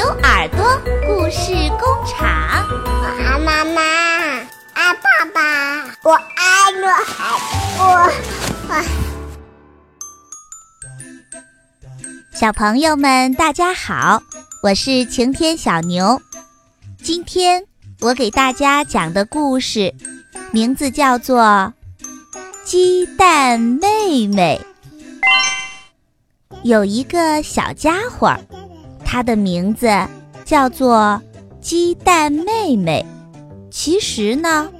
[0.00, 0.64] 牛耳朵
[1.06, 3.82] 故事工厂，我爱妈妈，
[4.72, 6.88] 爱爸爸，我爱我
[7.84, 8.10] 我
[12.32, 14.22] 小朋友们，大家好，
[14.62, 16.22] 我是晴天小牛。
[17.02, 17.66] 今天
[18.00, 19.94] 我给大家讲的故事，
[20.50, 21.42] 名字叫做
[22.64, 24.62] 《鸡蛋妹妹》。
[26.62, 28.34] 有一个小家伙。
[29.12, 29.90] 它的名字
[30.44, 31.20] 叫做
[31.60, 33.04] 鸡蛋妹妹。
[33.68, 34.70] 其实呢，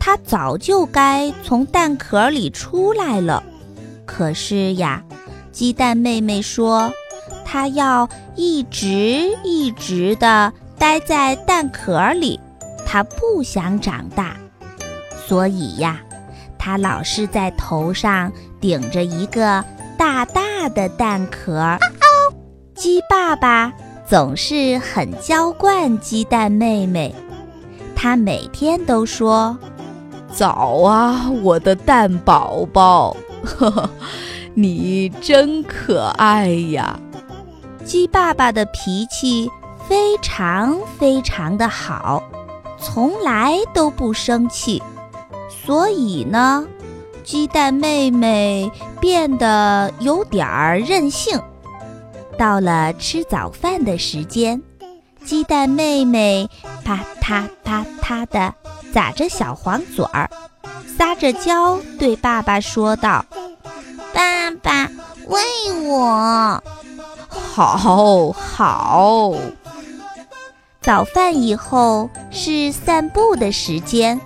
[0.00, 3.44] 它早就该从蛋壳里出来了。
[4.04, 5.04] 可是呀，
[5.52, 6.92] 鸡蛋妹妹说，
[7.44, 12.40] 她要一直一直的待在蛋壳里，
[12.84, 14.36] 她不想长大。
[15.28, 16.00] 所以呀，
[16.58, 19.64] 她老是在头上顶着一个
[19.96, 21.78] 大大的蛋壳。
[22.76, 23.72] 鸡爸爸
[24.06, 27.14] 总是很娇惯鸡蛋妹妹，
[27.94, 29.56] 他每天都说
[30.30, 33.90] ：“早啊，我的蛋宝宝，呵呵，
[34.52, 37.00] 你真可爱呀。”
[37.82, 39.50] 鸡爸爸的脾气
[39.88, 42.22] 非常非常的好，
[42.78, 44.82] 从来都不生气，
[45.48, 46.66] 所以呢，
[47.24, 51.40] 鸡蛋妹妹变得有点儿任性。
[52.38, 54.62] 到了吃早饭的时间，
[55.24, 56.48] 鸡蛋妹妹
[56.84, 58.54] 啪嗒啪嗒地
[58.92, 60.30] 撒着小黄嘴儿，
[60.96, 63.24] 撒着娇对爸爸说道
[64.14, 64.90] ：“爸爸，
[65.26, 65.40] 喂
[65.82, 66.62] 我。
[67.28, 69.34] ”“好，好。”
[70.80, 74.20] 早饭以后是散步的时间，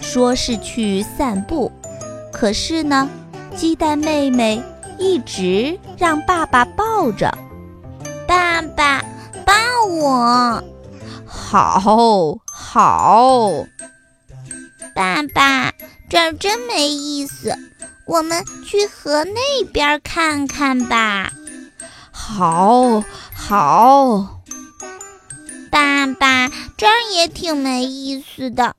[0.00, 1.72] 说是去散步，
[2.30, 3.08] 可是呢，
[3.56, 4.62] 鸡蛋妹妹
[4.98, 7.32] 一直让爸爸抱着。
[8.26, 9.02] 爸爸，
[9.44, 9.52] 抱
[9.86, 10.62] 我！
[11.26, 13.50] 好好。
[14.94, 15.72] 爸爸，
[16.08, 17.56] 这儿真没意思，
[18.06, 21.32] 我们去河那边看看吧。
[22.12, 23.02] 好
[23.34, 24.40] 好。
[25.70, 28.74] 爸爸，这儿也挺没意思的，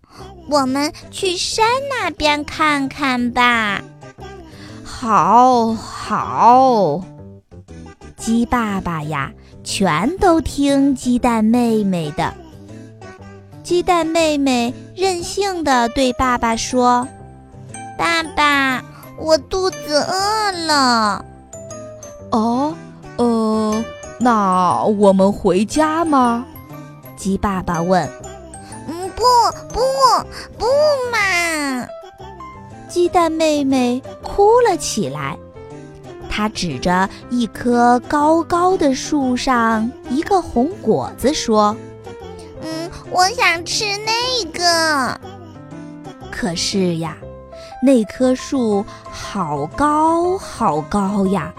[0.50, 3.82] 我们去山那边看看吧。
[4.84, 7.04] 好好。
[8.26, 9.32] 鸡爸爸呀，
[9.64, 12.34] 全都听鸡蛋妹妹的。
[13.62, 17.08] 鸡蛋妹妹任性的对爸爸说
[18.00, 18.84] ：“爸爸，
[19.20, 21.24] 我肚子饿了。
[22.34, 22.76] ”“哦，
[23.18, 23.86] 呃，
[24.20, 26.48] 那我们回家吗？”
[27.16, 28.10] 鸡爸爸问。
[28.90, 29.22] “嗯，不
[29.72, 29.80] 不
[30.58, 30.66] 不
[31.12, 31.88] 嘛！”
[32.90, 35.38] 鸡蛋妹妹哭了起来。
[36.36, 41.74] 他指着一棵高高的树上一个红果子说
[42.62, 45.18] ：“嗯，我想吃那个。
[46.30, 47.16] 可是呀，
[47.82, 51.54] 那棵树好高好高呀！”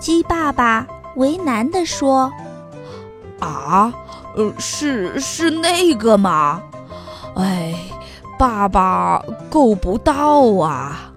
[0.00, 0.84] 鸡爸爸
[1.14, 2.32] 为难地说
[3.38, 3.94] ：“啊，
[4.34, 6.60] 呃，是是那个吗？
[7.36, 7.72] 哎，
[8.36, 11.10] 爸爸够不到啊。”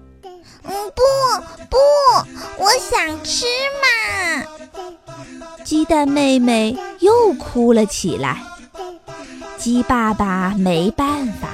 [2.58, 3.46] 我想吃
[3.82, 4.44] 嘛！
[5.64, 8.42] 鸡蛋妹妹又哭了起来。
[9.58, 11.48] 鸡爸爸没办法，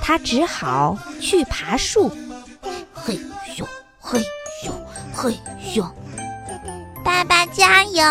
[0.00, 2.10] 他只好去爬树。
[2.92, 3.18] 嘿
[3.56, 3.64] 咻
[4.00, 4.20] 嘿
[4.62, 4.70] 咻
[5.14, 5.86] 嘿咻！
[7.04, 8.02] 爸爸加油！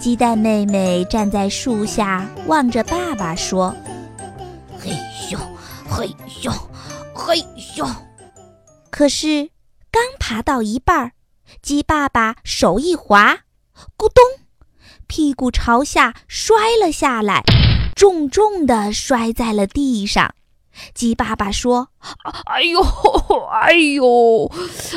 [0.00, 3.74] 鸡蛋妹妹站在树下望着爸爸说
[4.78, 4.90] ：“嘿
[5.28, 5.38] 咻
[5.88, 6.52] 嘿咻
[7.14, 7.88] 嘿咻！”
[8.90, 9.48] 可是
[9.96, 11.12] 刚爬到一半儿。
[11.62, 13.44] 鸡爸爸手一滑，
[13.96, 14.22] 咕咚，
[15.06, 17.42] 屁股朝下摔了下来，
[17.94, 20.34] 重重的摔在了地上。
[20.92, 21.88] 鸡爸爸说
[22.44, 22.82] ：“哎呦，
[23.50, 24.52] 哎呦，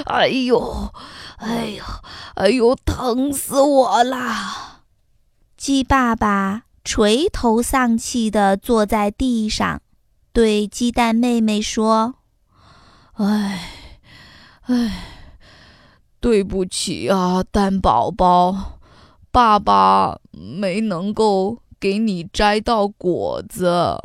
[0.05, 0.93] 哎呦，
[1.37, 1.83] 哎呦，
[2.35, 4.81] 哎呦，疼死我了！”
[5.55, 9.81] 鸡爸爸垂头丧气地坐在地上，
[10.33, 12.15] 对鸡蛋妹妹说
[13.15, 13.69] ：“哎，
[14.69, 15.05] 哎。”
[16.21, 18.79] 对不起啊，蛋宝宝，
[19.31, 24.01] 爸爸没能够给你摘到果子。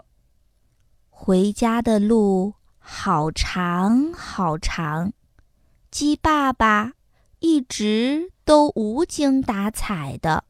[1.10, 5.12] 回家的路好长好长，
[5.90, 6.92] 鸡爸爸
[7.40, 10.44] 一直都无精打采的。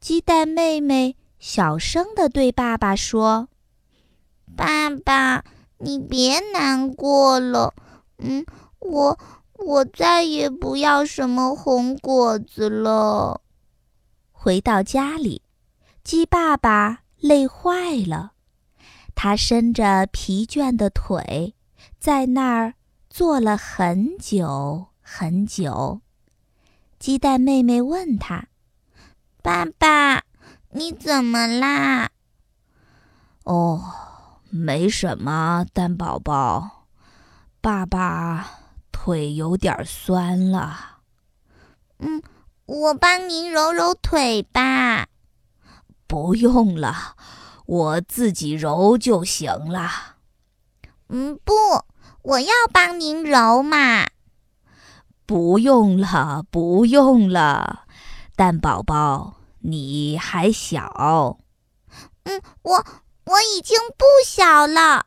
[0.00, 3.50] 鸡蛋妹妹小声的对爸爸说
[4.56, 5.44] ：“爸爸，
[5.80, 7.74] 你别难过了，
[8.16, 8.46] 嗯，
[8.80, 9.18] 我。”
[9.58, 13.40] 我再也不要什么红果子了。
[14.30, 15.40] 回到家里，
[16.04, 18.32] 鸡爸爸累坏了，
[19.14, 21.54] 他伸着疲倦的腿，
[21.98, 22.74] 在那儿
[23.08, 26.02] 坐了很久很久。
[26.98, 28.48] 鸡蛋妹妹问他
[29.42, 30.22] ：“爸爸，
[30.72, 32.10] 你怎么啦
[33.44, 33.82] ？”“哦，
[34.50, 36.88] 没什么，蛋宝宝，
[37.62, 38.65] 爸爸
[39.06, 40.98] 腿有点酸了。
[42.02, 42.20] ”“嗯。”
[42.66, 45.06] 我帮您揉揉腿吧。
[46.08, 47.14] 不用了，
[47.66, 50.16] 我自己揉就行了。
[51.08, 51.54] 嗯，不，
[52.22, 54.08] 我要帮您揉嘛。
[55.26, 57.84] 不用了，不用了，
[58.34, 61.38] 蛋宝宝，你还小。
[62.24, 62.84] 嗯，我
[63.26, 65.06] 我已经不小了。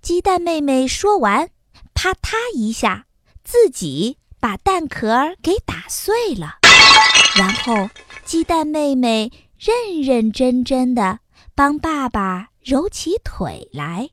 [0.00, 1.50] 鸡蛋妹妹说完，
[2.02, 3.04] 啪嗒一下，
[3.44, 6.56] 自己把蛋壳给打碎了。
[7.36, 7.90] 然后，
[8.24, 11.18] 鸡蛋妹妹认认真真的
[11.54, 14.08] 帮爸爸揉起腿来。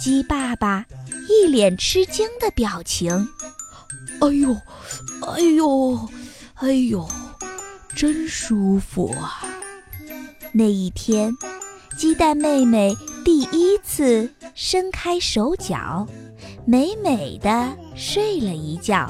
[0.00, 0.86] 鸡爸爸
[1.28, 3.28] 一脸吃惊的表情
[4.22, 4.56] ：“哎呦，
[5.20, 6.08] 哎呦，
[6.54, 7.06] 哎呦，
[7.94, 9.44] 真舒服啊！”
[10.54, 11.30] 那一天，
[11.98, 16.08] 鸡蛋妹妹第一次伸开手脚，
[16.68, 19.08] 美美的睡了一觉。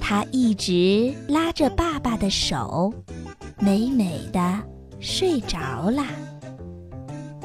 [0.00, 2.92] 他一直拉着爸爸的手，
[3.60, 4.58] 美美的
[4.98, 5.58] 睡着
[5.90, 6.02] 了。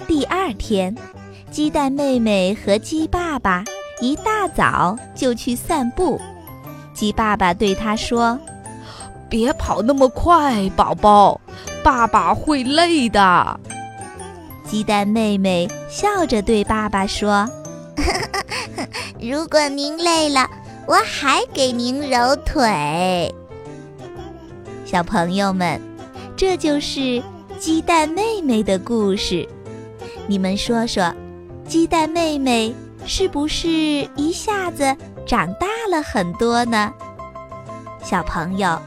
[0.07, 0.95] 第二天，
[1.51, 3.63] 鸡蛋妹妹和鸡爸爸
[3.99, 6.19] 一大早就去散步。
[6.91, 8.39] 鸡爸爸对他说
[9.29, 11.39] ：“别跑那么快，宝宝，
[11.83, 13.59] 爸爸会累的。”
[14.65, 17.47] 鸡蛋妹妹笑着对爸爸说
[19.21, 20.49] ：“如果您累了。”
[20.87, 23.33] 我还给您揉腿，
[24.83, 25.79] 小朋友们，
[26.35, 27.23] 这就是
[27.57, 29.47] 鸡蛋妹妹的故事。
[30.27, 31.13] 你们说说，
[31.65, 32.75] 鸡蛋妹妹
[33.05, 33.69] 是不是
[34.15, 34.83] 一下子
[35.25, 36.91] 长大了很多呢？
[38.03, 38.77] 小朋友，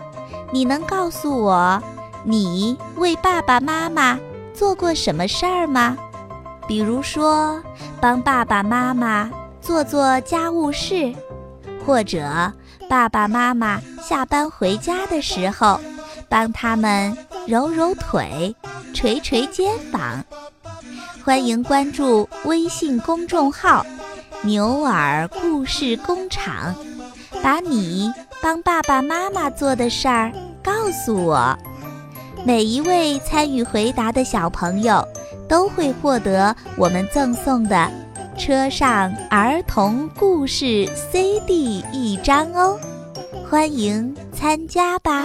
[0.53, 1.81] 你能告诉我，
[2.25, 4.19] 你为爸爸妈妈
[4.53, 5.97] 做过什么事儿吗？
[6.67, 7.63] 比如说，
[8.01, 9.31] 帮爸爸妈妈
[9.65, 11.13] 做做家务事。
[11.85, 12.53] 或者
[12.89, 15.81] 爸爸妈妈下班回家的时候，
[16.29, 17.17] 帮他们
[17.47, 18.55] 揉揉腿、
[18.93, 20.23] 捶捶肩膀。
[21.25, 23.85] 欢迎关注微信公众号
[24.45, 26.75] “牛耳故事工厂”，
[27.43, 28.13] 把你
[28.43, 30.31] 帮爸爸妈妈做的事儿
[30.63, 31.57] 告诉我。
[32.45, 35.07] 每一位参与回答的小朋友，
[35.49, 37.91] 都会获得我们赠送的。
[38.37, 42.79] 车上儿童故事 cd 一张哦
[43.49, 45.25] 欢迎参加吧。